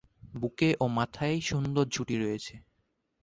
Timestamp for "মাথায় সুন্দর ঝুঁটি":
0.97-2.15